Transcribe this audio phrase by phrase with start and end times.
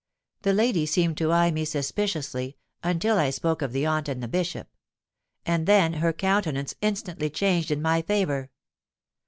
[0.41, 4.27] The lady seemed to eye me suspiciously until I spoke of the aunt and the
[4.27, 4.67] Bishop;
[5.45, 8.49] and then her countenance instantly changed in my favour.